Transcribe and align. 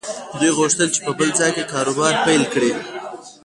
دوی 0.39 0.51
غوښتل 0.57 0.87
چې 0.93 0.99
په 1.05 1.11
بل 1.17 1.29
ځای 1.39 1.51
کې 1.55 1.69
کاروبار 1.73 2.13
پيل 2.25 2.43
کړي. 2.53 2.71